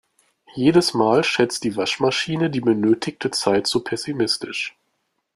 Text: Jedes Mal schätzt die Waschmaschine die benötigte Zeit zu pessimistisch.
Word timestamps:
Jedes 0.55 0.95
Mal 0.95 1.23
schätzt 1.23 1.63
die 1.63 1.75
Waschmaschine 1.77 2.49
die 2.49 2.59
benötigte 2.59 3.29
Zeit 3.29 3.67
zu 3.67 3.81
pessimistisch. 3.83 4.75